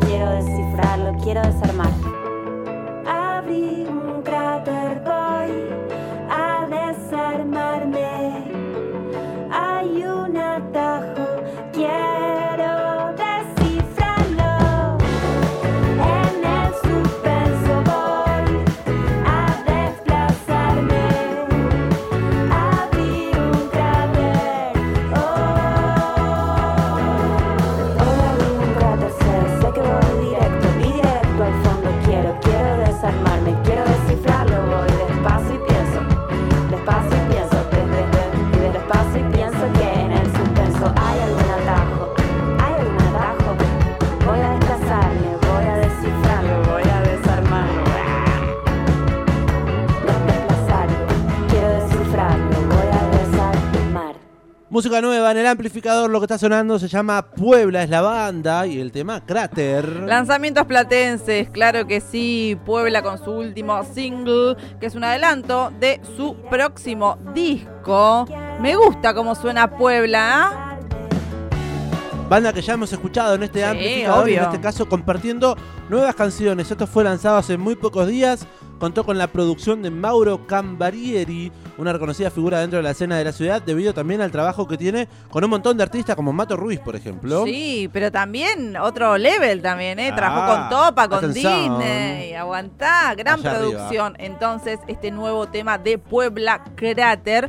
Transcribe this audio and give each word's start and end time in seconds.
quiero 0.00 0.30
descifrarlo, 0.32 1.14
quiero 1.22 1.42
desarmar. 1.42 1.67
Música 54.78 55.00
nueva 55.00 55.32
en 55.32 55.38
el 55.38 55.46
amplificador, 55.48 56.08
lo 56.08 56.20
que 56.20 56.26
está 56.26 56.38
sonando 56.38 56.78
se 56.78 56.86
llama 56.86 57.20
Puebla, 57.32 57.82
es 57.82 57.90
la 57.90 58.00
banda, 58.00 58.64
y 58.64 58.78
el 58.78 58.92
tema 58.92 59.26
Cráter. 59.26 59.84
Lanzamientos 60.06 60.66
platenses, 60.66 61.50
claro 61.50 61.88
que 61.88 62.00
sí. 62.00 62.56
Puebla 62.64 63.02
con 63.02 63.18
su 63.18 63.32
último 63.32 63.82
single, 63.82 64.54
que 64.78 64.86
es 64.86 64.94
un 64.94 65.02
adelanto 65.02 65.72
de 65.80 66.00
su 66.16 66.36
próximo 66.48 67.18
disco. 67.34 68.26
Me 68.60 68.76
gusta 68.76 69.14
cómo 69.14 69.34
suena 69.34 69.68
Puebla, 69.68 70.44
¿ah? 70.44 70.78
Banda 72.28 72.52
que 72.52 72.62
ya 72.62 72.74
hemos 72.74 72.92
escuchado 72.92 73.34
en 73.34 73.42
este 73.42 73.58
Sí, 73.58 73.64
amplificador 73.64 74.30
y 74.30 74.34
en 74.36 74.44
este 74.44 74.60
caso 74.60 74.88
compartiendo 74.88 75.56
nuevas 75.88 76.14
canciones. 76.14 76.70
Esto 76.70 76.86
fue 76.86 77.02
lanzado 77.02 77.38
hace 77.38 77.58
muy 77.58 77.74
pocos 77.74 78.06
días. 78.06 78.46
Contó 78.78 79.04
con 79.04 79.18
la 79.18 79.26
producción 79.26 79.82
de 79.82 79.90
Mauro 79.90 80.46
Cambarieri, 80.46 81.50
una 81.78 81.92
reconocida 81.92 82.30
figura 82.30 82.60
dentro 82.60 82.76
de 82.78 82.82
la 82.84 82.90
escena 82.92 83.16
de 83.18 83.24
la 83.24 83.32
ciudad, 83.32 83.60
debido 83.60 83.92
también 83.92 84.20
al 84.20 84.30
trabajo 84.30 84.68
que 84.68 84.76
tiene 84.76 85.08
con 85.30 85.42
un 85.44 85.50
montón 85.50 85.76
de 85.76 85.82
artistas 85.82 86.14
como 86.14 86.32
Mato 86.32 86.56
Ruiz, 86.56 86.78
por 86.80 86.94
ejemplo. 86.94 87.44
Sí, 87.44 87.90
pero 87.92 88.12
también 88.12 88.76
otro 88.76 89.18
level 89.18 89.62
también, 89.62 89.98
¿eh? 89.98 90.12
Trabajó 90.14 90.42
Ah, 90.52 90.68
con 90.68 90.78
Topa, 90.78 91.08
con. 91.08 91.32
Disney, 91.34 92.34
aguantá, 92.34 93.14
gran 93.16 93.40
Allá 93.40 93.50
arriba. 93.56 93.70
producción. 93.70 94.14
Entonces, 94.18 94.78
este 94.86 95.10
nuevo 95.10 95.48
tema 95.48 95.78
de 95.78 95.98
Puebla 95.98 96.62
Cráter, 96.76 97.48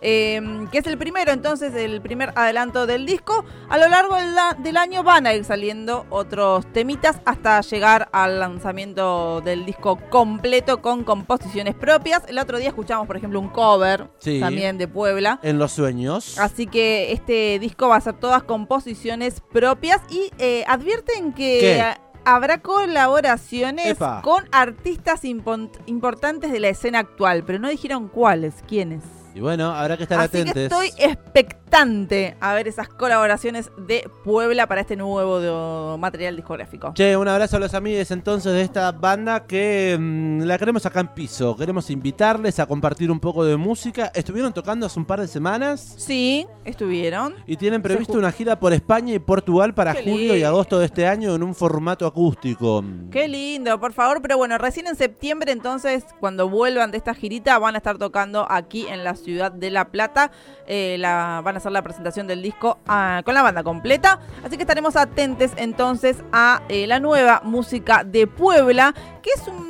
eh, 0.00 0.66
que 0.70 0.78
es 0.78 0.86
el 0.86 0.98
primero, 0.98 1.32
entonces, 1.32 1.74
el 1.74 2.00
primer 2.00 2.32
adelanto 2.34 2.86
del 2.86 3.06
disco. 3.06 3.44
A 3.68 3.78
lo 3.78 3.88
largo 3.88 4.16
del, 4.62 4.76
año 4.76 5.02
van 5.02 5.26
a 5.26 5.34
ir 5.34 5.44
saliendo 5.44 6.06
otros 6.10 6.70
temitas 6.72 7.20
hasta 7.24 7.60
llegar 7.62 8.08
al 8.12 8.40
lanzamiento 8.40 9.40
del 9.40 9.64
disco 9.64 9.98
completo 10.10 10.82
con 10.82 11.04
composiciones 11.04 11.74
propias. 11.74 12.22
El 12.28 12.38
otro 12.38 12.58
día 12.58 12.68
escuchamos, 12.68 13.06
por 13.06 13.16
ejemplo, 13.16 13.40
un 13.40 13.48
cover 13.48 14.08
Sí. 14.18 14.40
también 14.40 14.78
de 14.78 14.88
Puebla. 14.88 15.40
En 15.42 15.58
los 15.58 15.72
sueños. 15.72 16.38
Así 16.38 16.66
que 16.66 17.12
este 17.12 17.58
disco 17.58 17.88
va 17.88 17.96
a 17.96 18.00
ser 18.00 18.14
todas 18.14 18.42
composiciones 18.42 19.40
propias 19.52 20.00
y 20.10 20.30
eh, 20.38 20.64
advierten 20.66 21.32
que 21.32 21.82
habrá 22.24 22.58
colaboraciones 22.58 23.86
Epa. 23.86 24.20
con 24.22 24.44
artistas 24.52 25.24
importantes 25.24 26.52
de 26.52 26.60
la 26.60 26.68
escena 26.68 26.98
actual, 26.98 27.44
pero 27.44 27.58
no 27.58 27.68
dijeron 27.68 28.08
cuáles, 28.08 28.54
quiénes. 28.66 29.02
Y 29.36 29.40
bueno, 29.40 29.70
habrá 29.70 29.98
que 29.98 30.04
estar 30.04 30.18
Así 30.18 30.38
atentos. 30.38 30.54
que 30.54 30.64
estoy 30.64 30.88
expectante 30.96 31.65
a 31.76 32.54
ver 32.54 32.68
esas 32.68 32.88
colaboraciones 32.88 33.70
de 33.76 34.08
Puebla 34.24 34.66
para 34.66 34.80
este 34.80 34.96
nuevo 34.96 35.98
material 35.98 36.34
discográfico. 36.34 36.94
Che, 36.94 37.14
un 37.18 37.28
abrazo 37.28 37.58
a 37.58 37.60
los 37.60 37.74
amigos 37.74 38.10
entonces 38.10 38.50
de 38.54 38.62
esta 38.62 38.90
banda 38.92 39.46
que 39.46 39.94
mm, 40.00 40.40
la 40.44 40.56
queremos 40.56 40.86
acá 40.86 41.00
en 41.00 41.08
piso. 41.08 41.54
Queremos 41.54 41.90
invitarles 41.90 42.58
a 42.60 42.66
compartir 42.66 43.10
un 43.10 43.20
poco 43.20 43.44
de 43.44 43.58
música. 43.58 44.10
Estuvieron 44.14 44.54
tocando 44.54 44.86
hace 44.86 44.98
un 44.98 45.04
par 45.04 45.20
de 45.20 45.28
semanas 45.28 45.96
Sí, 45.98 46.46
estuvieron. 46.64 47.34
y 47.46 47.58
tienen 47.58 47.82
previsto 47.82 48.14
una 48.16 48.32
gira 48.32 48.58
por 48.58 48.72
España 48.72 49.12
y 49.12 49.18
Portugal 49.18 49.74
para 49.74 49.92
Qué 49.92 50.10
julio 50.10 50.34
y 50.34 50.44
agosto 50.44 50.78
de 50.78 50.86
este 50.86 51.06
año 51.06 51.34
en 51.34 51.42
un 51.42 51.54
formato 51.54 52.06
acústico. 52.06 52.82
Qué 53.10 53.28
lindo, 53.28 53.78
por 53.78 53.92
favor. 53.92 54.22
Pero 54.22 54.38
bueno, 54.38 54.56
recién 54.56 54.86
en 54.86 54.96
septiembre, 54.96 55.52
entonces, 55.52 56.04
cuando 56.20 56.48
vuelvan 56.48 56.90
de 56.90 56.96
esta 56.96 57.12
girita, 57.12 57.58
van 57.58 57.74
a 57.74 57.78
estar 57.78 57.98
tocando 57.98 58.50
aquí 58.50 58.86
en 58.88 59.04
la 59.04 59.14
ciudad 59.14 59.52
de 59.52 59.70
La 59.70 59.90
Plata. 59.90 60.30
Eh, 60.66 60.96
la, 60.98 61.42
van 61.44 61.56
a 61.56 61.65
la 61.72 61.82
presentación 61.82 62.26
del 62.26 62.42
disco 62.42 62.78
ah, 62.86 63.22
con 63.24 63.34
la 63.34 63.42
banda 63.42 63.62
completa. 63.62 64.18
Así 64.44 64.56
que 64.56 64.62
estaremos 64.62 64.96
atentos 64.96 65.50
entonces 65.56 66.16
a 66.32 66.62
eh, 66.68 66.86
la 66.86 67.00
nueva 67.00 67.40
música 67.44 68.04
de 68.04 68.26
Puebla, 68.26 68.94
que 69.22 69.30
es 69.34 69.46
un- 69.48 69.66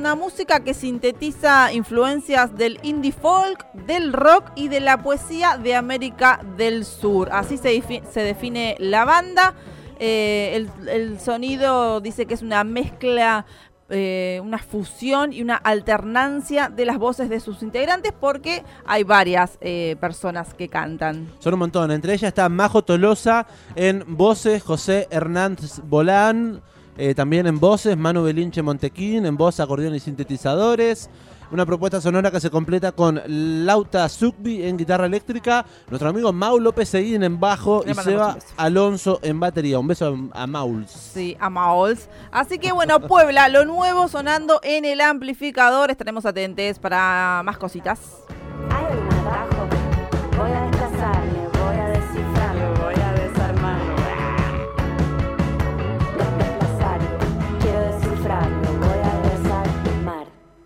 una 0.00 0.14
música 0.14 0.60
que 0.60 0.72
sintetiza 0.72 1.72
influencias 1.74 2.56
del 2.56 2.78
indie 2.82 3.12
folk, 3.12 3.70
del 3.86 4.14
rock 4.14 4.50
y 4.54 4.68
de 4.68 4.80
la 4.80 5.02
poesía 5.02 5.58
de 5.58 5.74
América 5.74 6.40
del 6.56 6.86
Sur. 6.86 7.28
Así 7.32 7.58
se, 7.58 7.68
defi- 7.76 8.02
se 8.10 8.20
define 8.22 8.76
la 8.78 9.04
banda. 9.04 9.54
Eh, 9.98 10.66
el 10.88 11.20
sonido 11.20 12.00
dice 12.00 12.24
que 12.24 12.32
es 12.32 12.40
una 12.40 12.64
mezcla, 12.64 13.44
eh, 13.90 14.40
una 14.42 14.58
fusión 14.58 15.32
y 15.32 15.42
una 15.42 15.56
alternancia 15.56 16.68
de 16.68 16.84
las 16.84 16.98
voces 16.98 17.28
de 17.28 17.40
sus 17.40 17.62
integrantes 17.62 18.12
porque 18.18 18.64
hay 18.86 19.02
varias 19.02 19.58
eh, 19.60 19.96
personas 20.00 20.54
que 20.54 20.68
cantan. 20.68 21.28
Son 21.40 21.54
un 21.54 21.60
montón. 21.60 21.90
Entre 21.90 22.14
ellas 22.14 22.28
está 22.28 22.48
Majo 22.48 22.82
Tolosa 22.82 23.46
en 23.74 24.04
voces, 24.06 24.62
José 24.62 25.08
Hernández 25.10 25.80
Bolán, 25.84 26.62
eh, 27.00 27.14
también 27.14 27.46
en 27.46 27.58
voces, 27.58 27.96
Manu 27.96 28.24
Belinche 28.24 28.60
Montequín, 28.60 29.24
en 29.24 29.34
voz, 29.34 29.58
acordeón 29.58 29.94
y 29.94 30.00
sintetizadores. 30.00 31.08
Una 31.50 31.64
propuesta 31.64 31.98
sonora 31.98 32.30
que 32.30 32.40
se 32.40 32.50
completa 32.50 32.92
con 32.92 33.22
Lauta 33.26 34.06
Zugby 34.10 34.64
en 34.64 34.76
guitarra 34.76 35.06
eléctrica, 35.06 35.64
nuestro 35.88 36.10
amigo 36.10 36.30
Mau 36.30 36.60
López 36.60 36.90
Seguín 36.90 37.24
en 37.24 37.40
bajo 37.40 37.82
Le 37.86 37.92
y 37.92 37.94
Seba. 37.94 38.36
Alonso 38.58 39.18
en 39.22 39.40
batería. 39.40 39.78
Un 39.78 39.88
beso 39.88 40.14
a, 40.34 40.42
a 40.42 40.46
Mauls. 40.46 40.90
Sí, 40.90 41.38
a 41.40 41.48
Maols. 41.48 42.06
Así 42.30 42.58
que 42.58 42.70
bueno, 42.70 43.00
Puebla, 43.08 43.48
lo 43.48 43.64
nuevo 43.64 44.06
sonando 44.06 44.60
en 44.62 44.84
el 44.84 45.00
amplificador. 45.00 45.90
Estaremos 45.90 46.26
atentos 46.26 46.78
para 46.78 47.40
más 47.46 47.56
cositas. 47.56 47.98